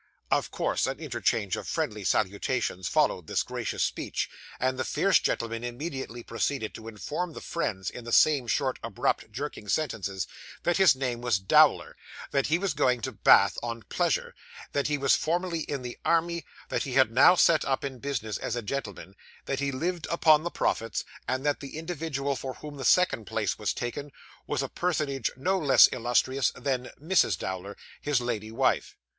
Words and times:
Of 0.31 0.49
course, 0.49 0.87
an 0.87 0.97
interchange 0.99 1.55
of 1.55 1.67
friendly 1.67 2.03
salutations 2.03 2.87
followed 2.87 3.27
this 3.27 3.43
gracious 3.43 3.83
speech; 3.83 4.31
and 4.59 4.79
the 4.79 4.83
fierce 4.83 5.19
gentleman 5.19 5.63
immediately 5.63 6.23
proceeded 6.23 6.73
to 6.73 6.87
inform 6.87 7.33
the 7.33 7.39
friends, 7.39 7.91
in 7.91 8.03
the 8.03 8.11
same 8.11 8.47
short, 8.47 8.79
abrupt, 8.81 9.31
jerking 9.31 9.67
sentences, 9.67 10.25
that 10.63 10.77
his 10.77 10.95
name 10.95 11.21
was 11.21 11.37
Dowler; 11.37 11.95
that 12.31 12.47
he 12.47 12.57
was 12.57 12.73
going 12.73 13.01
to 13.01 13.11
Bath 13.11 13.59
on 13.61 13.83
pleasure; 13.89 14.33
that 14.71 14.87
he 14.87 14.97
was 14.97 15.15
formerly 15.15 15.59
in 15.59 15.83
the 15.83 15.99
army; 16.03 16.45
that 16.69 16.81
he 16.81 16.93
had 16.93 17.11
now 17.11 17.35
set 17.35 17.63
up 17.63 17.85
in 17.85 17.99
business 17.99 18.39
as 18.39 18.55
a 18.55 18.63
gentleman; 18.63 19.15
that 19.45 19.59
he 19.59 19.71
lived 19.71 20.07
upon 20.09 20.41
the 20.41 20.49
profits; 20.49 21.05
and 21.27 21.45
that 21.45 21.59
the 21.59 21.77
individual 21.77 22.35
for 22.35 22.55
whom 22.55 22.77
the 22.77 22.83
second 22.85 23.25
place 23.25 23.59
was 23.59 23.71
taken, 23.71 24.11
was 24.47 24.63
a 24.63 24.67
personage 24.67 25.29
no 25.37 25.59
less 25.59 25.85
illustrious 25.91 26.49
than 26.55 26.89
Mrs. 26.99 27.37
Dowler, 27.37 27.77
his 28.01 28.19
lady 28.19 28.49
wife. 28.51 28.97